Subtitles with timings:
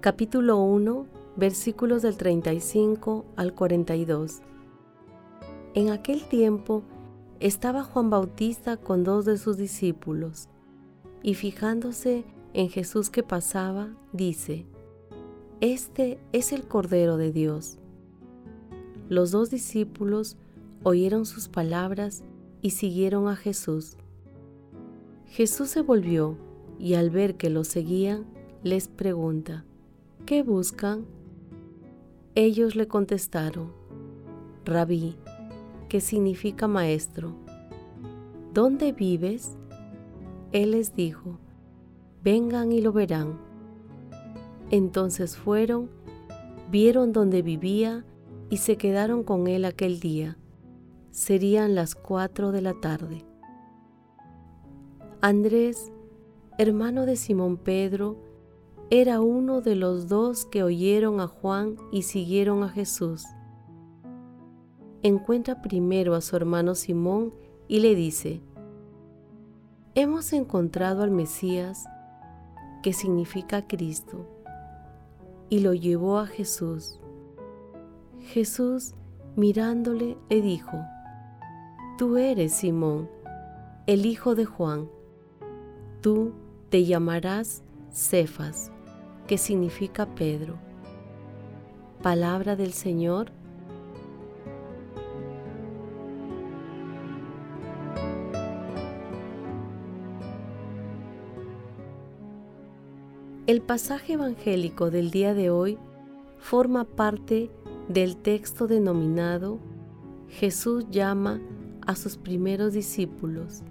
[0.00, 1.06] capítulo 1,
[1.36, 4.40] versículos del 35 al 42.
[5.74, 6.82] En aquel tiempo
[7.38, 10.48] estaba Juan Bautista con dos de sus discípulos,
[11.22, 14.64] y fijándose en Jesús que pasaba, dice,
[15.60, 17.78] Este es el Cordero de Dios.
[19.10, 20.38] Los dos discípulos
[20.82, 22.22] oyeron sus palabras
[22.62, 23.98] y siguieron a Jesús.
[25.26, 26.38] Jesús se volvió
[26.78, 28.24] y al ver que lo seguían,
[28.62, 29.66] les pregunta,
[30.26, 31.04] ¿qué buscan?
[32.34, 33.72] Ellos le contestaron,
[34.64, 35.16] Rabí,
[35.88, 37.34] que significa maestro,
[38.54, 39.56] ¿dónde vives?
[40.52, 41.38] Él les dijo,
[42.22, 43.38] vengan y lo verán.
[44.70, 45.90] Entonces fueron,
[46.70, 48.04] vieron dónde vivía
[48.48, 50.36] y se quedaron con él aquel día.
[51.10, 53.24] Serían las cuatro de la tarde.
[55.20, 55.92] Andrés,
[56.56, 58.29] hermano de Simón Pedro,
[58.90, 63.24] era uno de los dos que oyeron a Juan y siguieron a Jesús.
[65.02, 67.32] Encuentra primero a su hermano Simón
[67.68, 68.42] y le dice,
[69.94, 71.86] Hemos encontrado al Mesías,
[72.82, 74.26] que significa Cristo,
[75.48, 77.00] y lo llevó a Jesús.
[78.20, 78.94] Jesús,
[79.36, 80.78] mirándole, le dijo,
[81.96, 83.08] Tú eres Simón,
[83.86, 84.88] el hijo de Juan
[86.00, 86.32] Tú
[86.70, 87.62] te llamarás
[87.92, 88.72] Cefas,
[89.30, 90.58] que significa Pedro.
[92.02, 93.30] Palabra del Señor.
[103.46, 105.78] El pasaje evangélico del día de hoy
[106.40, 107.52] forma parte
[107.88, 109.60] del texto denominado
[110.26, 111.40] Jesús llama
[111.86, 113.62] a sus primeros discípulos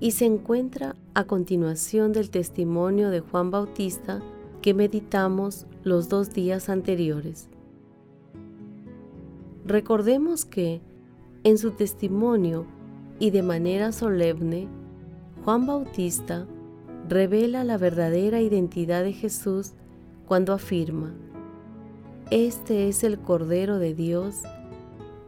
[0.00, 4.20] y se encuentra a continuación del testimonio de Juan Bautista
[4.62, 7.48] que meditamos los dos días anteriores.
[9.64, 10.80] Recordemos que,
[11.44, 12.66] en su testimonio
[13.18, 14.68] y de manera solemne,
[15.44, 16.46] Juan Bautista
[17.08, 19.72] revela la verdadera identidad de Jesús
[20.26, 21.14] cuando afirma,
[22.30, 24.42] Este es el Cordero de Dios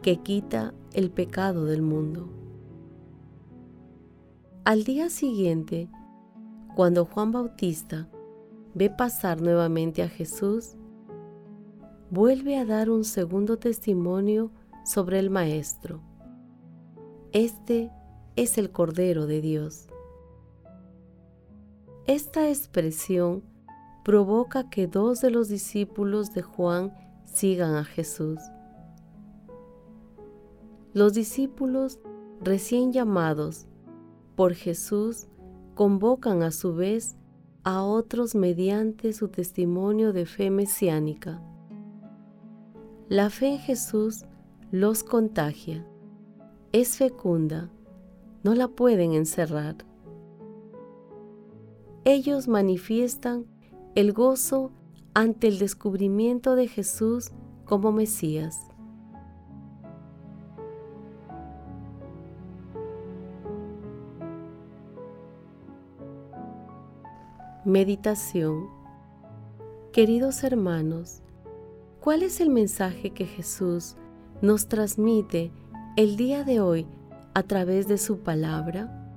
[0.01, 2.29] que quita el pecado del mundo.
[4.65, 5.89] Al día siguiente,
[6.75, 8.07] cuando Juan Bautista
[8.73, 10.75] ve pasar nuevamente a Jesús,
[12.09, 14.51] vuelve a dar un segundo testimonio
[14.85, 16.01] sobre el Maestro.
[17.31, 17.91] Este
[18.35, 19.87] es el Cordero de Dios.
[22.05, 23.43] Esta expresión
[24.03, 26.93] provoca que dos de los discípulos de Juan
[27.25, 28.39] sigan a Jesús.
[30.93, 31.99] Los discípulos
[32.41, 33.65] recién llamados
[34.35, 35.27] por Jesús
[35.75, 37.15] convocan a su vez
[37.63, 41.41] a otros mediante su testimonio de fe mesiánica.
[43.07, 44.25] La fe en Jesús
[44.71, 45.87] los contagia,
[46.71, 47.69] es fecunda,
[48.43, 49.77] no la pueden encerrar.
[52.05, 53.45] Ellos manifiestan
[53.95, 54.71] el gozo
[55.13, 57.31] ante el descubrimiento de Jesús
[57.65, 58.72] como Mesías.
[67.73, 68.69] Meditación
[69.93, 71.23] Queridos hermanos,
[72.01, 73.95] ¿cuál es el mensaje que Jesús
[74.43, 75.51] nos transmite
[75.97, 76.85] el día de hoy
[77.33, 79.11] a través de su palabra?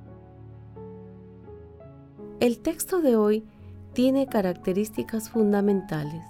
[2.41, 3.45] El texto de hoy
[3.93, 6.25] tiene características fundamentales.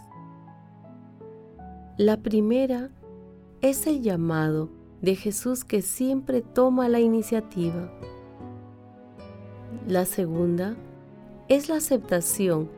[1.96, 2.90] La primera
[3.60, 4.68] es el llamado
[5.00, 7.88] de Jesús que siempre toma la iniciativa.
[9.86, 10.76] La segunda
[11.48, 12.68] es la aceptación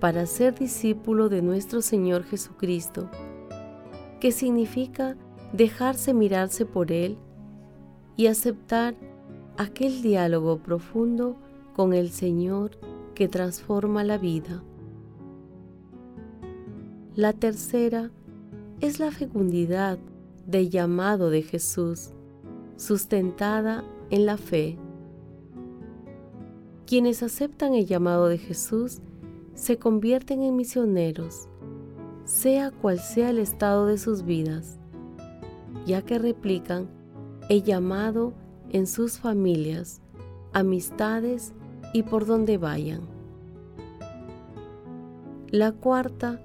[0.00, 3.10] para ser discípulo de nuestro Señor Jesucristo,
[4.20, 5.16] que significa
[5.52, 7.16] dejarse mirarse por Él
[8.16, 8.94] y aceptar
[9.56, 11.36] aquel diálogo profundo
[11.74, 12.78] con el Señor
[13.14, 14.62] que transforma la vida.
[17.14, 18.10] La tercera
[18.80, 19.98] es la fecundidad
[20.46, 22.10] del llamado de Jesús,
[22.76, 24.78] sustentada en la fe.
[26.88, 29.00] Quienes aceptan el llamado de Jesús
[29.52, 31.46] se convierten en misioneros,
[32.24, 34.78] sea cual sea el estado de sus vidas,
[35.84, 36.88] ya que replican
[37.50, 38.32] el llamado
[38.70, 40.00] en sus familias,
[40.54, 41.52] amistades
[41.92, 43.02] y por donde vayan.
[45.50, 46.40] La cuarta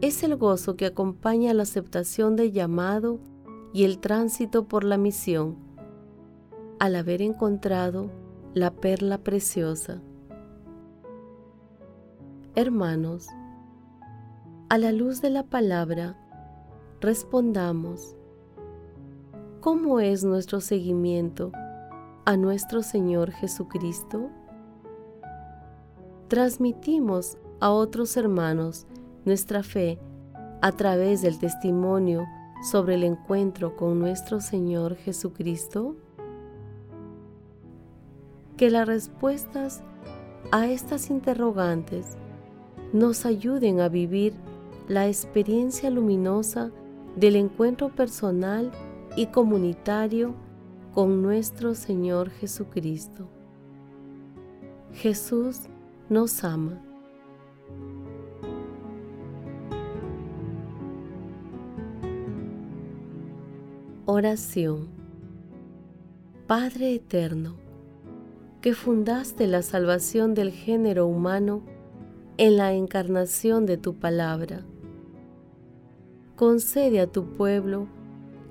[0.00, 3.20] es el gozo que acompaña la aceptación del llamado
[3.72, 5.54] y el tránsito por la misión,
[6.80, 8.23] al haber encontrado
[8.54, 10.00] la perla preciosa.
[12.54, 13.26] Hermanos,
[14.68, 16.16] a la luz de la palabra,
[17.00, 18.14] respondamos,
[19.60, 21.50] ¿cómo es nuestro seguimiento
[22.24, 24.30] a nuestro Señor Jesucristo?
[26.28, 28.86] Transmitimos a otros hermanos
[29.24, 29.98] nuestra fe
[30.62, 32.24] a través del testimonio
[32.70, 35.96] sobre el encuentro con nuestro Señor Jesucristo?
[38.64, 39.82] Que las respuestas
[40.50, 42.16] a estas interrogantes
[42.94, 44.32] nos ayuden a vivir
[44.88, 46.70] la experiencia luminosa
[47.14, 48.72] del encuentro personal
[49.16, 50.34] y comunitario
[50.94, 53.28] con nuestro Señor Jesucristo.
[54.94, 55.60] Jesús
[56.08, 56.80] nos ama.
[64.06, 64.88] Oración
[66.46, 67.63] Padre Eterno,
[68.64, 71.60] que fundaste la salvación del género humano
[72.38, 74.64] en la encarnación de tu palabra.
[76.34, 77.88] Concede a tu pueblo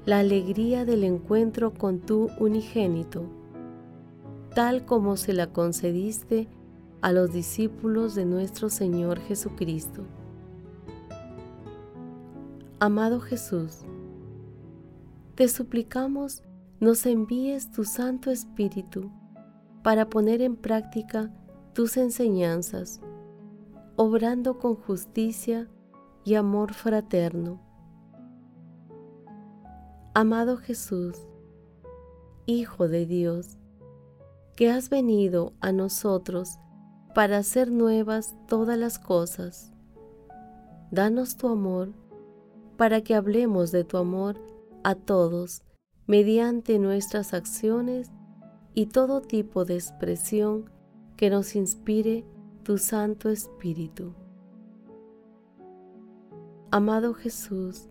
[0.06, 3.24] la alegría del encuentro con tu unigénito,
[4.54, 6.48] tal como se la concediste
[7.01, 10.04] a los discípulos de nuestro Señor Jesucristo.
[12.77, 13.80] Amado Jesús,
[15.33, 16.44] te suplicamos
[16.80, 19.10] nos envíes tu Santo Espíritu
[19.84, 21.30] para poner en práctica
[21.74, 23.02] tus enseñanzas,
[23.98, 25.70] obrando con justicia
[26.24, 27.60] y amor fraterno.
[30.14, 31.18] Amado Jesús,
[32.46, 33.58] Hijo de Dios,
[34.56, 36.60] que has venido a nosotros
[37.16, 39.72] para hacer nuevas todas las cosas,
[40.92, 41.94] danos tu amor
[42.78, 44.38] para que hablemos de tu amor
[44.84, 45.64] a todos
[46.06, 48.12] mediante nuestras acciones
[48.74, 50.70] y todo tipo de expresión
[51.16, 52.25] que nos inspire
[52.64, 54.14] tu Santo Espíritu.
[56.72, 57.88] Amado Jesús,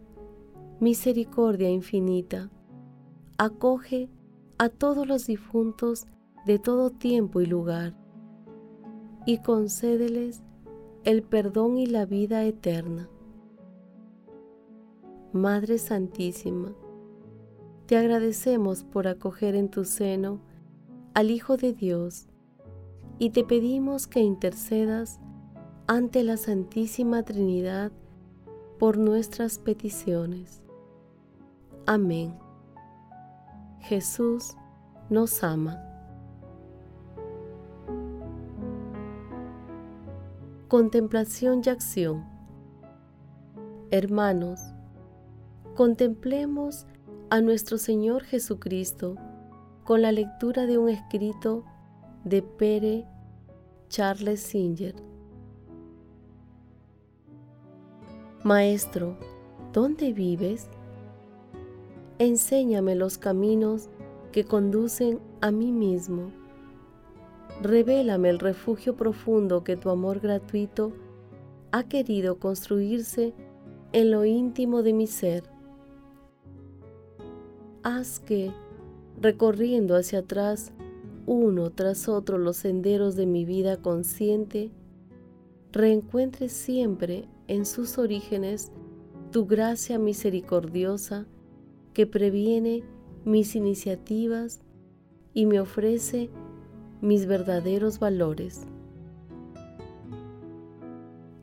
[0.80, 2.50] misericordia infinita,
[3.38, 4.08] acoge
[4.58, 6.06] a todos los difuntos
[6.46, 7.94] de todo tiempo y lugar
[9.24, 10.42] y concédeles
[11.04, 13.08] el perdón y la vida eterna.
[15.32, 16.74] Madre Santísima,
[17.86, 20.40] te agradecemos por acoger en tu seno
[21.14, 22.26] al Hijo de Dios
[23.18, 25.20] y te pedimos que intercedas
[25.86, 27.92] ante la Santísima Trinidad
[28.78, 30.62] por nuestras peticiones.
[31.86, 32.34] Amén.
[33.80, 34.56] Jesús
[35.10, 35.78] nos ama.
[40.68, 42.24] Contemplación y acción.
[43.90, 44.60] Hermanos,
[45.74, 46.86] contemplemos
[47.28, 49.16] a nuestro Señor Jesucristo
[49.84, 51.64] con la lectura de un escrito
[52.24, 53.04] de Pere
[53.88, 54.94] Charles Singer.
[58.44, 59.16] Maestro,
[59.72, 60.68] ¿dónde vives?
[62.18, 63.88] Enséñame los caminos
[64.30, 66.30] que conducen a mí mismo.
[67.60, 70.92] Revélame el refugio profundo que tu amor gratuito
[71.72, 73.34] ha querido construirse
[73.92, 75.44] en lo íntimo de mi ser.
[77.82, 78.52] Haz que,
[79.22, 80.72] recorriendo hacia atrás
[81.26, 84.72] uno tras otro los senderos de mi vida consciente,
[85.70, 88.72] reencuentre siempre en sus orígenes
[89.30, 91.26] tu gracia misericordiosa
[91.94, 92.82] que previene
[93.24, 94.60] mis iniciativas
[95.32, 96.28] y me ofrece
[97.00, 98.66] mis verdaderos valores.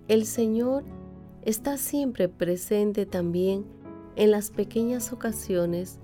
[0.09, 0.83] El Señor
[1.43, 3.65] está siempre presente también
[4.17, 5.99] en las pequeñas ocasiones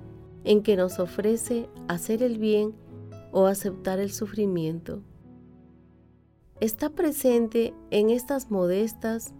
[0.46, 2.74] en que nos ofrece hacer el bien
[3.32, 5.02] o aceptar el sufrimiento.
[6.62, 9.34] está presente en estas modestas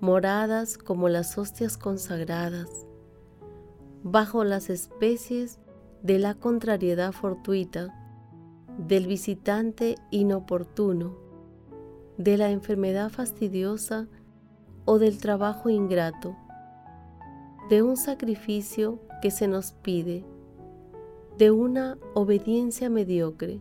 [0.00, 2.68] moradas como las hostias consagradas,
[4.02, 5.60] bajo las especies
[6.02, 7.94] de la contrariedad fortuita,
[8.76, 11.16] del visitante inoportuno,
[12.16, 14.08] de la enfermedad fastidiosa
[14.84, 16.36] o del trabajo ingrato,
[17.68, 20.24] de un sacrificio que se nos pide,
[21.38, 23.60] de una obediencia mediocre.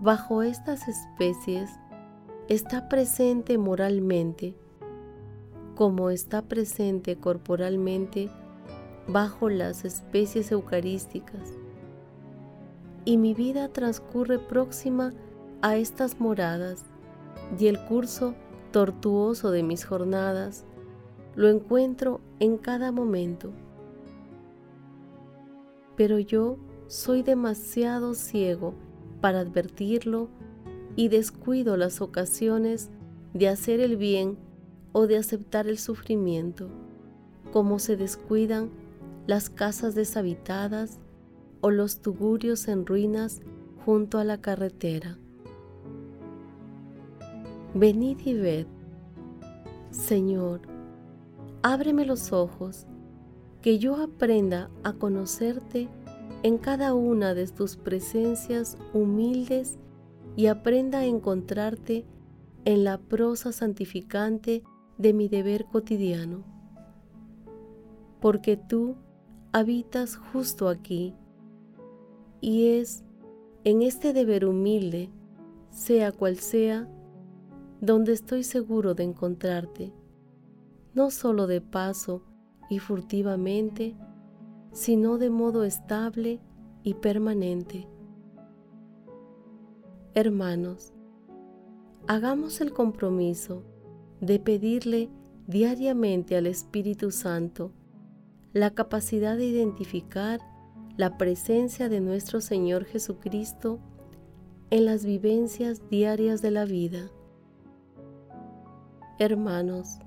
[0.00, 1.68] Bajo estas especies
[2.48, 4.54] está presente moralmente,
[5.74, 8.30] como está presente corporalmente
[9.08, 11.58] bajo las especies eucarísticas.
[13.04, 15.12] Y mi vida transcurre próxima
[15.62, 16.84] a estas moradas
[17.58, 18.36] y el curso
[18.70, 20.64] tortuoso de mis jornadas
[21.34, 23.50] lo encuentro en cada momento.
[25.96, 28.74] Pero yo soy demasiado ciego
[29.20, 30.28] para advertirlo
[30.96, 32.90] y descuido las ocasiones
[33.32, 34.36] de hacer el bien
[34.92, 36.68] o de aceptar el sufrimiento,
[37.52, 38.70] como se descuidan
[39.26, 40.98] las casas deshabitadas
[41.60, 43.40] o los tugurios en ruinas
[43.84, 45.18] junto a la carretera.
[47.74, 48.66] Venid y ved,
[49.90, 50.60] Señor,
[51.62, 52.86] ábreme los ojos,
[53.64, 55.88] que yo aprenda a conocerte
[56.42, 59.78] en cada una de tus presencias humildes
[60.36, 62.04] y aprenda a encontrarte
[62.66, 64.62] en la prosa santificante
[64.98, 66.44] de mi deber cotidiano.
[68.20, 68.96] Porque tú
[69.50, 71.14] habitas justo aquí
[72.42, 73.02] y es
[73.64, 75.08] en este deber humilde,
[75.70, 76.86] sea cual sea,
[77.80, 79.90] donde estoy seguro de encontrarte,
[80.92, 82.24] no solo de paso
[82.68, 83.96] y furtivamente,
[84.72, 86.40] sino de modo estable
[86.82, 87.88] y permanente.
[90.14, 90.92] Hermanos,
[92.06, 93.62] hagamos el compromiso
[94.20, 95.10] de pedirle
[95.46, 97.72] diariamente al Espíritu Santo
[98.52, 100.40] la capacidad de identificar
[100.96, 103.80] la presencia de nuestro Señor Jesucristo
[104.70, 107.10] en las vivencias diarias de la vida.
[109.18, 109.98] Hermanos,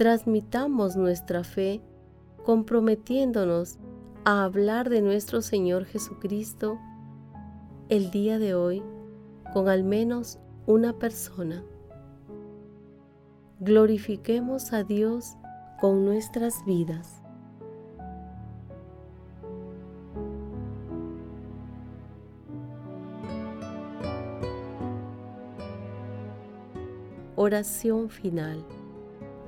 [0.00, 1.82] transmitamos nuestra fe
[2.46, 3.78] comprometiéndonos
[4.24, 6.78] a hablar de nuestro Señor Jesucristo
[7.90, 8.82] el día de hoy
[9.52, 11.62] con al menos una persona.
[13.58, 15.36] Glorifiquemos a Dios
[15.82, 17.20] con nuestras vidas.
[27.36, 28.64] Oración final.